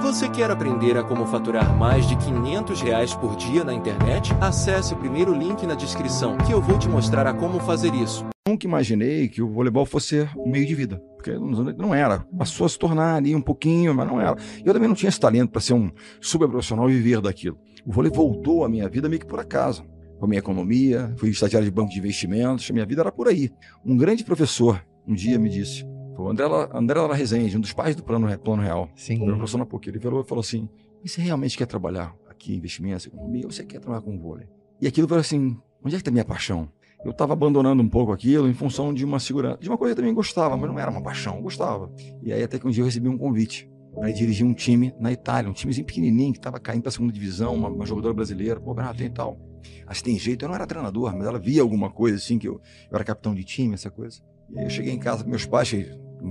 [0.00, 4.32] Você quer aprender a como faturar mais de 500 reais por dia na internet?
[4.40, 8.24] Acesse o primeiro link na descrição que eu vou te mostrar a como fazer isso.
[8.48, 12.20] Nunca imaginei que o voleibol fosse um meio de vida, porque não era.
[12.36, 14.36] Passou a se tornar ali um pouquinho, mas não era.
[14.64, 17.58] Eu também não tinha esse talento para ser um super profissional e viver daquilo.
[17.86, 19.84] O vôlei voltou à minha vida meio que por acaso.
[20.18, 23.28] Com a minha economia, fui estagiário de banco de investimentos, a minha vida era por
[23.28, 23.50] aí.
[23.84, 25.84] Um grande professor um dia me disse,
[26.16, 29.24] o André, André Lara Rezende, um dos pais do Plano, plano Real, Sim.
[29.24, 30.68] professor na PUC, ele virou e falou assim,
[31.04, 34.46] você realmente quer trabalhar aqui em investimentos, economia, ou você quer trabalhar com vôlei?
[34.80, 36.68] E aquilo falou assim, onde é que está a minha paixão?
[37.04, 40.00] Eu estava abandonando um pouco aquilo em função de uma segurança, de uma coisa que
[40.00, 41.92] eu também gostava, mas não era uma paixão, eu gostava.
[42.22, 45.10] E aí até que um dia eu recebi um convite para dirigir um time na
[45.12, 48.60] Itália, um timezinho pequenininho que estava caindo para a segunda divisão, uma, uma jogadora brasileira,
[48.60, 49.38] pô, Bernardo, tem tal.
[49.86, 52.54] Assim, tem jeito, eu não era treinador, mas ela via alguma coisa assim, que eu,
[52.54, 54.20] eu era capitão de time, essa coisa.
[54.50, 55.74] E aí eu cheguei em casa com meus pais,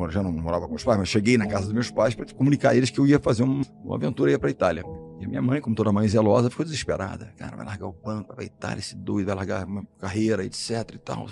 [0.09, 2.69] já não morava com meus pais, mas cheguei na casa dos meus pais para comunicar
[2.69, 4.83] a eles que eu ia fazer uma, uma aventura ia para Itália.
[5.19, 7.31] E a minha mãe, como toda mãe zelosa, ficou desesperada.
[7.37, 10.91] Cara, vai largar o banco, vai pra Itália, esse doido, vai largar uma carreira, etc
[10.95, 11.27] e tal.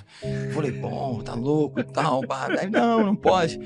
[0.53, 2.21] Falei, bom, tá louco e tal.
[2.59, 3.59] Aí, não, não pode.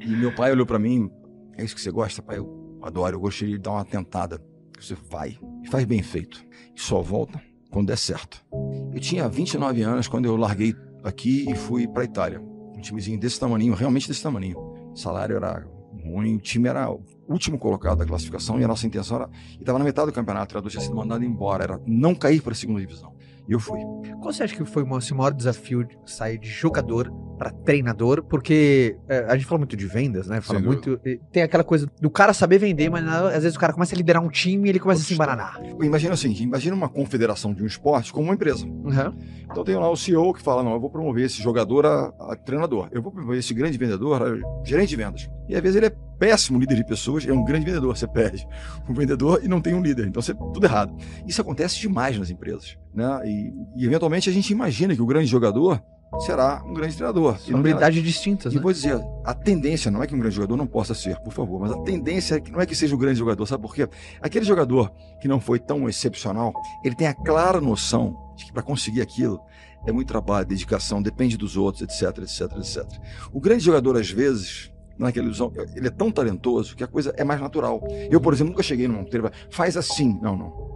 [0.00, 1.10] E meu pai olhou para mim,
[1.56, 2.38] é isso que você gosta, pai?
[2.38, 4.42] Eu adoro, eu gostaria de dar uma tentada.
[4.80, 6.42] Você vai, e faz bem feito.
[6.74, 8.44] E só volta quando der certo.
[8.92, 12.47] Eu tinha 29 anos quando eu larguei aqui e fui para Itália.
[12.78, 14.56] Um timezinho desse tamanho, realmente desse tamanho.
[14.56, 15.66] O salário era
[16.04, 19.28] ruim, o time era o último colocado da classificação e a nossa intenção era.
[19.56, 22.40] E estava na metade do campeonato, o treinador tinha sido mandado embora, era não cair
[22.40, 23.12] para a segunda divisão.
[23.48, 23.80] E eu fui.
[24.20, 28.22] Qual você acha que foi o maior desafio de sair de jogador para treinador?
[28.22, 30.40] Porque é, a gente fala muito de vendas, né?
[30.40, 30.98] Fala muito.
[31.32, 34.22] Tem aquela coisa do cara saber vender, mas às vezes o cara começa a liderar
[34.22, 35.60] um time e ele começa a se embaranar.
[35.80, 38.66] Imagina assim: imagina uma confederação de um esporte como uma empresa.
[38.66, 39.16] Uhum.
[39.50, 42.36] Então tem lá o CEO que fala: não, eu vou promover esse jogador a, a
[42.36, 45.30] treinador, eu vou promover esse grande vendedor a gerente de vendas.
[45.48, 48.46] E às vezes ele é péssimo líder de pessoas, é um grande vendedor, você perde
[48.88, 50.94] um vendedor e não tem um líder, então você tudo errado.
[51.26, 53.22] Isso acontece demais nas empresas, né?
[53.24, 55.82] E, e eventualmente a gente imagina que o grande jogador
[56.20, 57.38] será um grande treinador.
[57.38, 58.52] São habilidades distintas.
[58.52, 58.62] E né?
[58.62, 61.60] vou dizer, a tendência não é que um grande jogador não possa ser, por favor,
[61.60, 63.88] mas a tendência é que não é que seja um grande jogador, sabe por quê?
[64.20, 66.52] Aquele jogador que não foi tão excepcional,
[66.84, 69.40] ele tem a clara noção de que para conseguir aquilo
[69.86, 72.84] é muito trabalho, dedicação, depende dos outros, etc, etc, etc.
[73.32, 75.52] O grande jogador às vezes naquela ilusão.
[75.74, 77.80] Ele é tão talentoso que a coisa é mais natural.
[78.10, 80.18] Eu, por exemplo, nunca cheguei num treino, faz assim.
[80.20, 80.67] Não, não.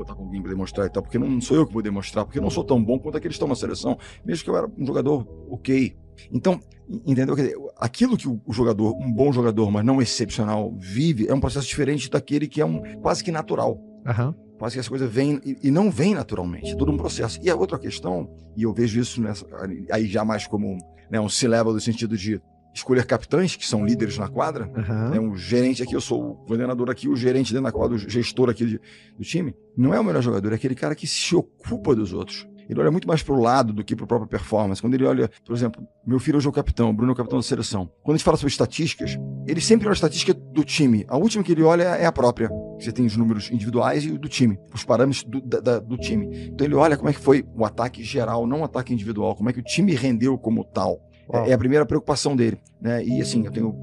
[0.00, 2.38] Botar com alguém para demonstrar e tal, porque não sou eu que vou demonstrar, porque
[2.38, 4.86] eu não sou tão bom quanto aqueles estão na seleção, mesmo que eu era um
[4.86, 5.94] jogador ok.
[6.32, 6.58] Então,
[7.06, 7.34] entendeu?
[7.34, 11.66] Dizer, aquilo que o jogador, um bom jogador, mas não excepcional, vive, é um processo
[11.66, 13.78] diferente daquele que é um quase que natural.
[14.06, 14.34] Uhum.
[14.58, 17.38] Quase que as coisas vêm e, e, não vêm naturalmente, é todo um processo.
[17.42, 19.46] E a outra questão, e eu vejo isso nessa,
[19.90, 20.78] aí já mais como
[21.10, 22.40] né, um C-level no sentido de
[22.74, 24.66] escolher capitães, que são líderes na quadra.
[24.66, 25.14] Uhum.
[25.14, 27.98] É um gerente aqui, eu sou o coordenador aqui, o gerente dentro da quadra, o
[27.98, 28.80] gestor aqui de,
[29.16, 29.54] do time.
[29.76, 32.46] Não é o melhor jogador, é aquele cara que se ocupa dos outros.
[32.70, 34.80] Ele olha muito mais para o lado do que para a própria performance.
[34.80, 37.16] Quando ele olha, por exemplo, meu filho hoje é o capitão, o Bruno é o
[37.16, 37.90] capitão da seleção.
[38.00, 41.04] Quando a gente fala sobre estatísticas, ele sempre olha a estatística do time.
[41.08, 42.48] A última que ele olha é a própria.
[42.78, 46.28] Você tem os números individuais e do time, os parâmetros do, da, do time.
[46.46, 49.50] Então ele olha como é que foi o ataque geral, não o ataque individual, como
[49.50, 51.00] é que o time rendeu como tal.
[51.32, 53.04] É, é a primeira preocupação dele, né?
[53.04, 53.74] E assim, eu tenho,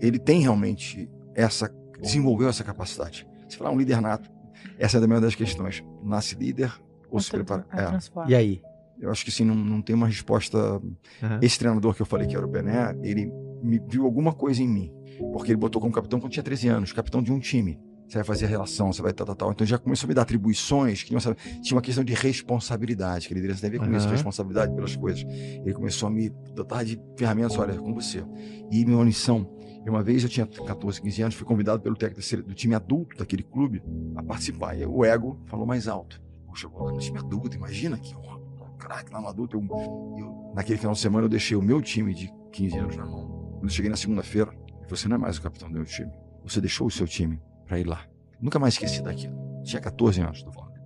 [0.00, 3.26] ele tem realmente essa, desenvolveu essa capacidade.
[3.48, 4.30] Se falar um líder nato,
[4.78, 5.84] essa é também uma das questões.
[6.02, 6.72] Nasce líder
[7.10, 7.66] ou se prepara?
[7.72, 8.30] É.
[8.30, 8.62] E aí?
[8.98, 10.58] Eu acho que assim, não, não tem uma resposta.
[10.58, 11.38] Uhum.
[11.42, 13.30] Esse treinador que eu falei que era o Bené, ele
[13.62, 14.92] me viu alguma coisa em mim.
[15.32, 17.78] Porque ele botou como capitão quando tinha 13 anos, capitão de um time.
[18.08, 19.50] Você vai fazer a relação, você vai tal, tal, tal.
[19.50, 23.34] Então já começou a me dar atribuições, que sabe, tinha uma questão de responsabilidade, que
[23.34, 23.96] a liderança tem a ver com uhum.
[23.96, 25.24] isso, responsabilidade pelas coisas.
[25.24, 28.24] Ele começou a me dotar de ferramentas, olha, com você.
[28.70, 29.50] E minha missão,
[29.88, 33.42] uma vez eu tinha 14, 15 anos, fui convidado pelo técnico do time adulto daquele
[33.42, 33.82] clube
[34.14, 34.76] a participar.
[34.76, 36.20] E o ego falou mais alto.
[36.46, 39.56] Poxa, eu vou lá no time adulto, imagina que um, um craque lá no adulto.
[39.56, 43.04] Eu, eu, naquele final de semana eu deixei o meu time de 15 anos na
[43.04, 43.28] mão.
[43.52, 44.52] Quando eu cheguei na segunda-feira,
[44.88, 46.10] você não é mais o capitão do meu time.
[46.44, 48.00] Você deixou o seu time para ir lá.
[48.40, 49.34] Nunca mais esqueci daquilo.
[49.62, 50.76] Tinha 14 anos, do falando.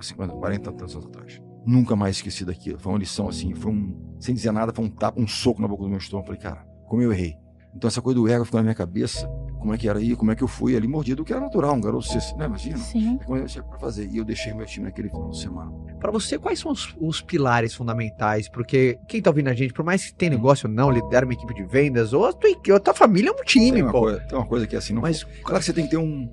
[0.00, 1.42] 50, 40 anos atrás.
[1.64, 2.78] Nunca mais esqueci daquilo.
[2.78, 5.66] Foi uma lição assim, foi um, sem dizer nnada, foi um tapa, um soco na
[5.66, 6.26] boca do meu estômago.
[6.26, 7.34] Falei, cara, como eu errei.
[7.74, 9.28] Então essa coisa do ego ficou na minha cabeça.
[9.66, 11.42] Como é que era aí, como é que eu fui ali mordido, o que era
[11.42, 12.78] natural, um garoto, você, né, imagina?
[12.78, 13.18] Sim.
[13.24, 14.08] Como eu tinha para fazer.
[14.08, 15.72] E eu deixei meu time naquele final de semana.
[15.98, 18.48] Para você, quais são os, os, pilares fundamentais?
[18.48, 21.32] Porque quem tá ouvindo a gente, por mais que tenha negócio ou não, lidera uma
[21.32, 24.02] equipe de vendas, ou a tua, a tua família é um time, tem uma pô.
[24.02, 25.96] Coisa, tem uma coisa que é assim, não Mas, claro que você tem que ter
[25.96, 26.30] um,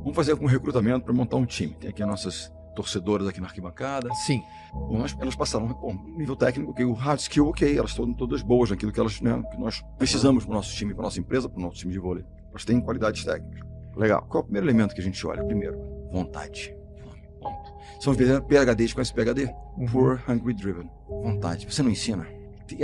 [0.00, 1.74] Vamos fazer um recrutamento para montar um time.
[1.74, 4.08] Tem aqui as nossas torcedoras aqui na arquibancada.
[4.26, 4.42] Sim.
[4.72, 8.40] Bom, elas, elas passaram bom, nível técnico, okay, o hard skill, ok, elas estão todas
[8.40, 11.48] boas naquilo que, elas, né, que nós precisamos para o nosso time, para nossa empresa,
[11.48, 12.24] para o nosso time de vôlei.
[12.50, 13.60] Elas têm qualidades técnicas.
[13.96, 14.22] Legal.
[14.28, 15.44] Qual é o primeiro elemento que a gente olha?
[15.44, 15.78] Primeiro,
[16.12, 16.74] vontade.
[17.02, 17.72] Fome, ponto.
[18.00, 19.50] São PHDs, conhece PHD?
[19.90, 20.90] Poor, Hungry Driven.
[21.08, 21.66] Vontade.
[21.70, 22.26] Você não ensina?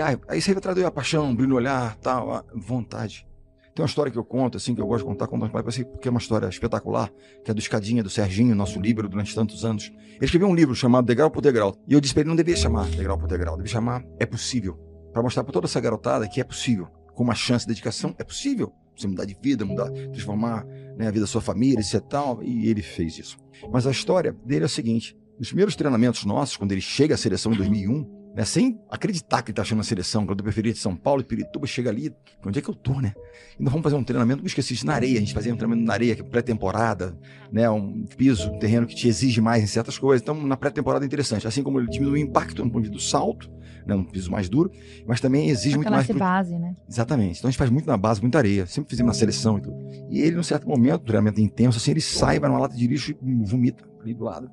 [0.01, 3.27] Ah, aí você vai traduzir a paixão, brilho no olhar, tal, a vontade.
[3.75, 6.11] Tem uma história que eu conto, assim, que eu gosto de contar, contar porque é
[6.11, 7.11] uma história espetacular,
[7.45, 9.93] que é do Escadinha, do Serginho, nosso livro durante tantos anos.
[10.15, 11.77] Ele escreveu um livro chamado Degrau por Degrau.
[11.89, 14.79] E eu disse pra ele, não devia chamar Degrau por Degrau, devia chamar É Possível.
[15.13, 16.87] para mostrar para toda essa garotada que é possível.
[17.15, 18.73] Com uma chance de dedicação, é possível.
[18.97, 20.65] Você mudar de vida, mudar, transformar
[20.97, 22.01] né, a vida da sua família, etc.
[22.01, 23.37] Tal, e ele fez isso.
[23.73, 27.19] Mas a história dele é a seguinte: nos primeiros treinamentos nossos, quando ele chega à
[27.19, 30.73] seleção em 2001, né, sem acreditar que ele está achando a seleção, quando eu preferia
[30.73, 32.13] de São Paulo e Pirituba, chega ali,
[32.45, 33.15] onde é que eu tô, né?
[33.59, 35.57] E nós vamos fazer um treinamento, me esqueci isso, na areia, a gente fazia um
[35.57, 37.17] treinamento na areia, é pré-temporada,
[37.53, 41.05] né, um piso, um terreno que te exige mais em certas coisas, então na pré-temporada
[41.05, 43.49] é interessante, assim como ele diminui o impacto no ponto do salto,
[43.87, 44.71] né, um piso mais duro,
[45.07, 46.07] mas também exige muito mais...
[46.07, 46.19] Pro...
[46.19, 46.77] base, né?
[46.89, 49.63] Exatamente, então a gente faz muito na base, muita areia, sempre fizemos na seleção e
[49.63, 49.77] tudo.
[50.11, 53.13] E ele, num certo momento, treinamento intenso, assim, ele sai, vai numa lata de lixo
[53.13, 54.51] e vomita ali do lado.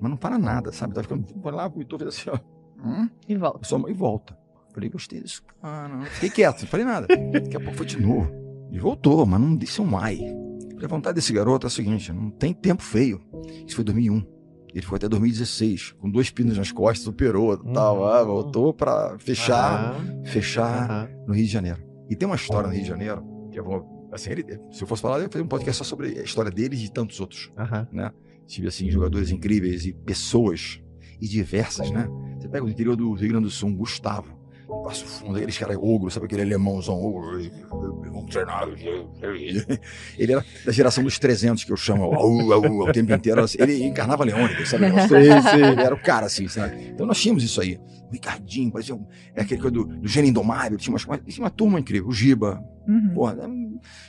[0.00, 0.94] Mas não para nada, sabe?
[0.94, 2.38] Tá ficando, vai lá, vomitou, fez assim, ó
[2.84, 3.08] Hum?
[3.28, 3.66] E volta.
[3.66, 4.36] Só, e volta.
[4.72, 5.42] Falei, gostei disso.
[5.62, 6.02] Ah, não.
[6.06, 7.06] Fiquei quieto, não falei nada.
[7.32, 8.30] Daqui a pouco foi de novo.
[8.70, 10.20] E voltou, mas não disse um ai.
[10.82, 13.20] A vontade desse garoto é a seguinte: não tem tempo feio.
[13.66, 14.24] Isso foi 2001.
[14.72, 17.72] Ele foi até 2016, com dois pinos nas costas, operou uhum.
[17.72, 18.06] tal.
[18.06, 20.24] Ah, voltou para fechar, uhum.
[20.24, 21.26] fechar uhum.
[21.28, 21.82] no Rio de Janeiro.
[22.08, 24.08] E tem uma história no Rio de Janeiro, que eu vou.
[24.12, 26.50] Assim, ele, se eu fosse falar, eu ia fazer um podcast só sobre a história
[26.50, 27.52] dele e de tantos outros.
[27.92, 28.10] Né?
[28.46, 30.80] Tive, assim, jogadores incríveis e pessoas
[31.20, 32.08] e diversas, né?
[32.38, 34.39] Você pega o interior do Rio Grande do Sul, um Gustavo,
[34.90, 37.40] Passo Fundo, aqueles caras ogro, sabe aquele alemãozão ogro?
[38.10, 38.68] Vamos treinar.
[40.18, 43.44] Ele era da geração dos 300, que eu chamo, o tempo inteiro.
[43.56, 44.86] Ele encarnava Leônidas, sabe?
[45.54, 46.88] Ele era o cara, assim, sabe?
[46.88, 47.78] Então nós tínhamos isso aí.
[48.08, 51.50] O Ricardinho, parecia um, é aquele coisa do, do Gênio Indomável, tinha, umas, tinha uma
[51.50, 52.60] turma incrível, o Giba.
[52.88, 53.10] Uhum.
[53.14, 53.46] Porra, é,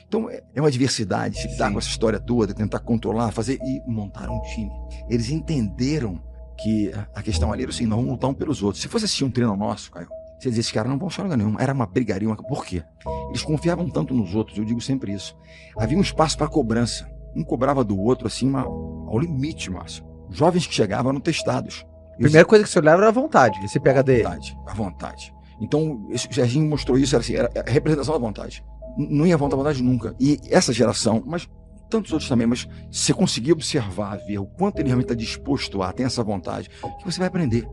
[0.08, 3.80] então é, é uma diversidade, se dar com essa história toda, tentar controlar, fazer e
[3.86, 4.72] montar um time.
[5.08, 6.20] Eles entenderam
[6.58, 8.82] que a questão ali era assim, não vamos lutar um pelos outros.
[8.82, 10.08] Se fosse assistir um treino nosso, Caio,
[10.42, 11.56] você dizia, esses caras não vão achar lugar nenhum.
[11.60, 12.28] Era uma brigaria.
[12.28, 12.36] Uma...
[12.36, 12.84] Por quê?
[13.30, 15.36] Eles confiavam tanto nos outros, eu digo sempre isso.
[15.78, 17.10] Havia um espaço para cobrança.
[17.36, 18.64] Um cobrava do outro, assim, uma...
[18.64, 20.04] ao limite, Márcio.
[20.30, 21.86] Jovens que chegavam eram testados.
[22.18, 24.24] Primeira coisa que você olhava era a vontade, esse PHD.
[24.24, 25.34] A vontade, a vontade.
[25.60, 28.64] Então, o Serginho mostrou isso, era assim, era a representação da vontade.
[28.98, 30.16] Não ia voltar à vontade nunca.
[30.20, 31.48] E essa geração, mas
[31.90, 35.84] tantos outros também, mas se você conseguir observar, ver o quanto ele realmente está disposto
[35.84, 37.68] a, tem essa vontade, que você vai aprender.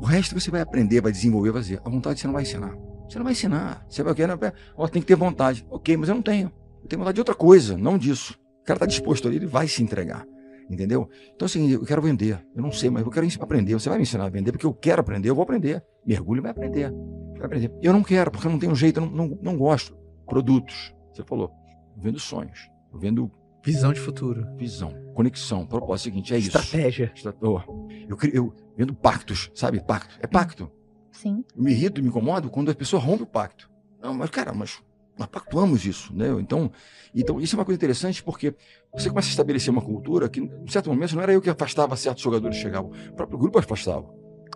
[0.00, 1.80] O resto você vai aprender, vai desenvolver, vai fazer.
[1.84, 2.76] A vontade você não vai ensinar.
[3.08, 3.84] Você não vai ensinar.
[3.88, 4.36] Você vai querer,
[4.76, 5.66] ó, tem que ter vontade.
[5.70, 6.52] Ok, mas eu não tenho.
[6.82, 8.38] Eu tenho vontade de outra coisa, não disso.
[8.60, 10.26] O cara está disposto ali, ele vai se entregar.
[10.70, 11.08] Entendeu?
[11.34, 12.44] Então, assim, eu quero vender.
[12.54, 13.74] Eu não sei, mas eu quero aprender.
[13.74, 15.84] Você vai me ensinar a vender, porque eu quero aprender, eu vou aprender.
[16.06, 16.90] Mergulho vai aprender.
[17.36, 17.72] Vai aprender.
[17.82, 19.96] Eu não quero, porque eu não tenho jeito, eu não, não, não gosto.
[20.26, 20.94] Produtos.
[21.12, 21.50] Você falou.
[21.96, 22.68] Eu vendo sonhos.
[22.92, 23.30] Eu vendo
[23.64, 24.46] Visão de futuro.
[24.56, 26.48] Visão, conexão, propósito seguinte, é isso.
[26.48, 27.12] Estratégia.
[27.40, 27.60] Oh,
[28.06, 29.80] eu, eu vendo pactos, sabe?
[29.80, 30.18] Pacto.
[30.20, 30.70] É pacto.
[31.10, 31.42] Sim.
[31.56, 33.70] Eu me irrito, me incomodo quando a pessoa rompe o pacto.
[34.02, 34.82] Não, mas, cara, mas
[35.18, 36.28] nós pactuamos isso, né?
[36.38, 36.70] Então,
[37.14, 38.54] então, isso é uma coisa interessante porque
[38.92, 41.96] você começa a estabelecer uma cultura que, em certo momento, não era eu que afastava
[41.96, 44.04] certos jogadores que chegavam, o próprio grupo afastava.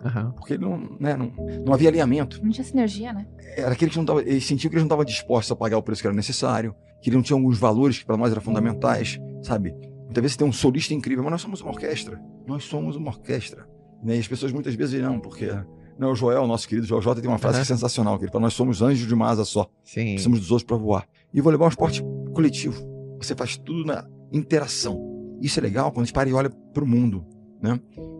[0.03, 0.31] Uhum.
[0.33, 1.33] Porque não, né, não,
[1.65, 2.43] não havia alinhamento.
[2.43, 3.27] Não tinha sinergia, né?
[3.57, 5.83] Era aquele que não tava, eles sentiam que eles não estavam dispostos a pagar o
[5.83, 9.19] preço que era necessário, que eles não tinham alguns valores que para nós eram fundamentais,
[9.41, 9.71] sabe?
[10.05, 12.19] Muitas vezes você tem um solista incrível, mas nós somos uma orquestra.
[12.47, 13.67] Nós somos uma orquestra.
[14.03, 14.17] Né?
[14.17, 17.29] E as pessoas muitas vezes não, porque né, o Joel, nosso querido Joel J, tem
[17.29, 17.65] uma frase uhum.
[17.65, 19.69] sensacional, que ele fala, nós somos anjos de uma asa só.
[19.83, 20.11] Sim.
[20.11, 21.07] Precisamos dos outros para voar.
[21.33, 22.03] E vou levar um esporte
[22.33, 22.81] coletivo.
[23.17, 25.37] Você faz tudo na interação.
[25.41, 27.25] Isso é legal quando a gente para e olha para o mundo,
[27.61, 27.79] né?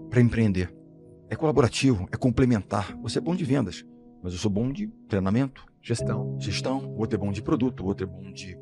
[0.10, 0.80] Para empreender
[1.30, 2.98] é colaborativo, é complementar.
[3.04, 3.86] Você é bom de vendas,
[4.22, 6.36] mas eu sou bom de treinamento, gestão.
[6.40, 8.58] Gestão, o outro é bom de produto, o outro é bom de.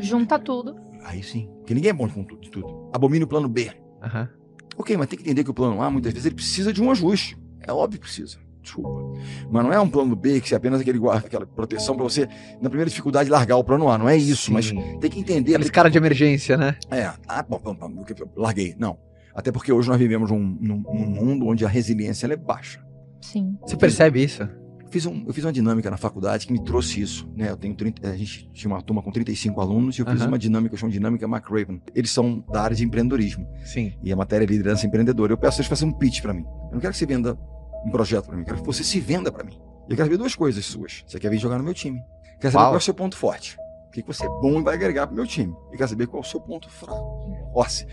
[0.00, 0.76] Junta tudo.
[1.04, 1.48] Aí sim.
[1.58, 2.90] Porque ninguém é bom com tudo, de tudo.
[2.92, 3.70] Abomina o plano B.
[4.02, 4.28] Uhum.
[4.76, 6.90] Ok, mas tem que entender que o plano A, muitas vezes, ele precisa de um
[6.90, 7.38] ajuste.
[7.60, 8.38] É óbvio que precisa.
[8.62, 9.18] Desculpa.
[9.50, 12.28] Mas não é um plano B que é apenas aquele, aquela proteção para você,
[12.60, 13.98] na primeira dificuldade, largar o plano A.
[13.98, 14.52] Não é isso, Sim.
[14.52, 15.54] mas tem que entender.
[15.54, 16.76] Aquele cara de emergência, né?
[16.90, 17.10] É.
[17.26, 18.04] Ah, bom, bom, bom,
[18.36, 18.74] larguei.
[18.78, 18.98] Não.
[19.34, 22.84] Até porque hoje nós vivemos num, num, num mundo onde a resiliência é baixa.
[23.20, 23.56] Sim.
[23.62, 24.48] Você percebe isso?
[24.90, 27.30] Eu fiz, um, eu fiz uma dinâmica na faculdade que me trouxe isso.
[27.36, 27.48] Né?
[27.48, 30.36] Eu tenho 30, a gente tinha uma turma com 35 alunos e eu fiz uma
[30.36, 31.80] dinâmica, eu chamo dinâmica McRaven.
[31.94, 33.46] Eles são da área de empreendedorismo.
[33.64, 33.94] Sim.
[34.02, 35.32] E a matéria é liderança empreendedora.
[35.32, 36.44] Eu peço vocês façam um pitch para mim.
[36.44, 37.38] Eu não quero que você venda
[37.86, 39.56] um projeto para mim, eu quero que você se venda para mim.
[39.88, 41.04] Eu quero saber duas coisas suas.
[41.06, 42.00] Você quer vir jogar no meu time.
[42.40, 43.56] Quer saber qual é o seu ponto forte.
[43.86, 45.54] O que você é bom e vai agregar pro meu time.
[45.72, 47.52] E quer saber qual é o seu ponto fraco.
[47.54, 47.86] Nossa,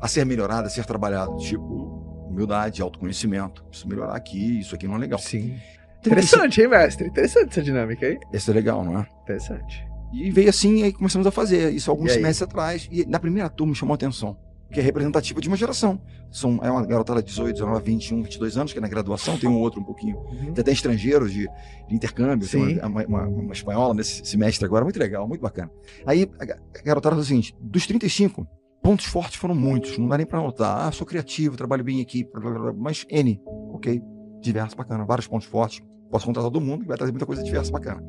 [0.00, 1.36] a ser melhorado, a ser trabalhado.
[1.38, 3.64] Tipo, humildade, autoconhecimento.
[3.64, 5.18] Preciso melhorar aqui, isso aqui não é legal.
[5.18, 5.58] Sim.
[6.06, 7.08] Interessante, hein, mestre?
[7.08, 8.18] Interessante essa dinâmica aí.
[8.32, 9.06] Esse é legal, não é?
[9.22, 9.86] Interessante.
[10.12, 12.88] E veio assim, aí começamos a fazer isso alguns semestres atrás.
[12.90, 14.38] E na primeira turma chamou a atenção,
[14.72, 16.00] que é representativa de uma geração.
[16.30, 19.48] São, é uma garotada de 18, 19, 21, 22 anos, que é na graduação, tem
[19.48, 20.16] um outro um pouquinho.
[20.18, 20.52] Uhum.
[20.52, 21.46] Tem até estrangeiros de,
[21.88, 22.78] de intercâmbio, Sim.
[22.80, 25.70] uma, uma, uma espanhola nesse semestre agora, muito legal, muito bacana.
[26.06, 28.46] Aí a ga- a garotada falou o seguinte: dos 35,
[28.82, 30.86] pontos fortes foram muitos, não dá nem pra anotar.
[30.86, 33.40] Ah, sou criativo, trabalho bem em equipe, blá, blá, blá, mas N,
[33.72, 34.00] ok,
[34.40, 35.82] diverso, bacana, vários pontos fortes.
[36.10, 38.02] Posso contratar todo mundo que vai trazer muita coisa diversa, bacana.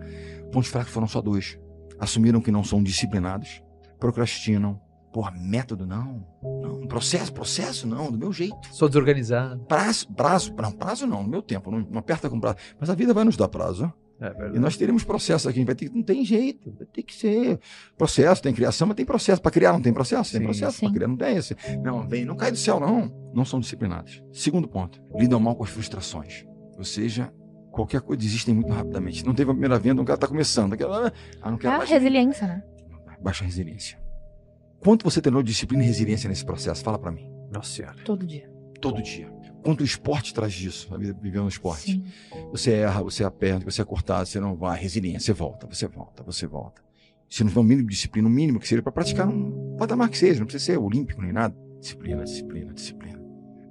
[0.51, 1.59] Pontos fracos foram só dois.
[1.99, 3.61] Assumiram que não são disciplinados,
[3.99, 4.79] procrastinam.
[5.11, 6.23] Porra, método não.
[6.61, 8.55] Não, processo, processo não, do meu jeito.
[8.71, 9.59] Sou desorganizado.
[9.65, 12.57] Prazo, prazo, não, prazo não, no meu tempo, não, não aperta com prazo.
[12.79, 13.91] Mas a vida vai nos dar prazo.
[14.21, 14.55] É.
[14.55, 17.03] E nós teremos processo aqui, a gente vai ter que, não tem jeito, vai ter
[17.03, 17.59] que ser
[17.97, 19.41] processo, tem criação, mas tem processo.
[19.41, 20.31] Para criar não tem processo?
[20.31, 21.55] Tem Sim, processo, para criar não tem esse.
[21.81, 23.09] Não, vem, não cai do céu, não.
[23.33, 24.21] Não são disciplinados.
[24.33, 26.45] Segundo ponto, lidam mal com as frustrações.
[26.77, 27.31] Ou seja,
[27.71, 29.25] qualquer coisa desistem muito rapidamente.
[29.25, 30.73] Não teve a primeira venda, um cara está começando.
[30.73, 31.89] Aquela, ah, não É quero a mais.
[31.89, 32.63] resiliência, né?
[33.21, 33.97] Baixa resiliência.
[34.79, 36.83] Quanto você treinou disciplina e resiliência nesse processo?
[36.83, 37.29] Fala para mim.
[37.51, 37.95] Nossa senhora.
[38.05, 38.49] Todo dia.
[38.81, 39.29] Todo dia.
[39.69, 41.91] Quanto o esporte traz disso, vida vivendo no esporte?
[41.91, 42.03] Sim.
[42.51, 46.23] Você erra, você aperta, você é cortado, você não vai, resiliência, você volta, você volta,
[46.23, 46.81] você volta.
[47.29, 50.09] Se não tiver um mínimo de disciplina, um mínimo que seja para praticar um patamar
[50.09, 51.55] que seja, não precisa ser olímpico nem nada.
[51.79, 53.21] Disciplina, disciplina, disciplina.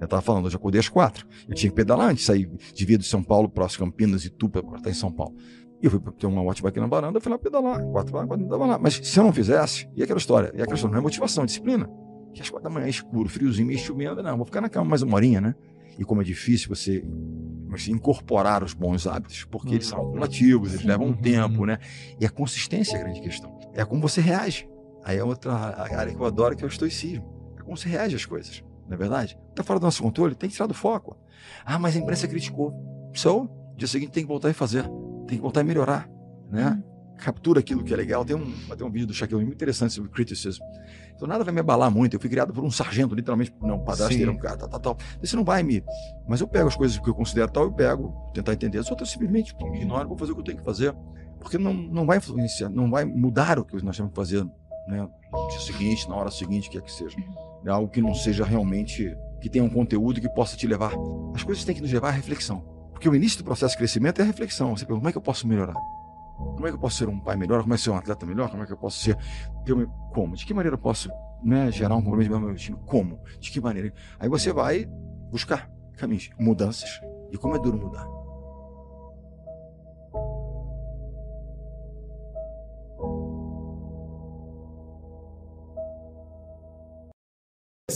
[0.00, 1.26] Eu estava falando, eu já acordei às quatro.
[1.48, 4.62] Eu tinha que pedalar antes, sair de Via de São Paulo, próximo Campinas e Tupa,
[4.62, 5.34] para estar em São Paulo.
[5.82, 8.24] E eu fui ter uma ótima aqui na varanda, eu fui lá pedalar, quatro lá,
[8.24, 8.78] quatro tava lá.
[8.78, 10.52] Mas se eu não fizesse, e aquela história?
[10.54, 11.90] E aquela história não é motivação, é disciplina.
[12.32, 14.90] Que às quatro da manhã é escuro, friozinho, meio chovendo, não, vou ficar na cama
[14.90, 15.56] mais uma horinha, né?
[15.98, 17.04] E como é difícil você
[17.68, 20.88] você incorporar os bons hábitos, porque eles são acumulativos, eles Sim.
[20.88, 21.78] levam um tempo, né?
[22.18, 23.58] E a consistência é a grande questão.
[23.74, 24.66] É como você reage.
[25.04, 27.54] Aí é outra área que eu adoro, que é o estoicismo.
[27.58, 29.38] É como você reage às coisas, não é verdade?
[29.54, 31.16] Tá fora do nosso controle, tem que tirar do foco.
[31.64, 32.72] Ah, mas a imprensa criticou.
[33.14, 34.84] So, dia seguinte tem que voltar e fazer.
[35.26, 36.08] Tem que voltar e melhorar,
[36.50, 36.82] né?
[37.18, 38.24] Captura aquilo que é legal.
[38.24, 40.62] Tem um, tem um vídeo do Shaquille muito interessante sobre criticism.
[41.14, 42.14] Então nada vai me abalar muito.
[42.14, 44.98] Eu fui criado por um sargento, literalmente, não, um padrasto um cara, tal, tal, tal.
[45.22, 45.82] Isso não vai me.
[46.28, 48.78] Mas eu pego as coisas que eu considero tal, eu pego, tentar entender.
[48.78, 50.94] As outras eu simplesmente ignoro, vou fazer o que eu tenho que fazer.
[51.40, 54.44] Porque não, não vai influenciar, não vai mudar o que nós temos que fazer,
[54.88, 55.08] né?
[55.32, 57.16] No dia seguinte, na hora seguinte, o que é que seja.
[57.64, 59.16] É algo que não seja realmente.
[59.40, 60.92] que tenha um conteúdo que possa te levar.
[61.34, 62.60] As coisas têm que nos levar à reflexão.
[62.92, 64.76] Porque o início do processo de crescimento é a reflexão.
[64.76, 65.76] Você pergunta, como é que eu posso melhorar?
[66.38, 67.62] Como é que eu posso ser um pai melhor?
[67.62, 68.48] Como é que eu ser um atleta melhor?
[68.50, 69.16] Como é que eu posso ser.
[69.64, 69.74] ter
[70.12, 70.36] como?
[70.36, 71.10] De que maneira eu posso
[71.42, 72.78] né, gerar um compromisso com o meu destino?
[72.86, 73.20] Como?
[73.40, 73.92] De que maneira?
[74.18, 74.86] Aí você vai
[75.30, 77.00] buscar caminhos, mudanças.
[77.30, 78.17] E como é duro mudar.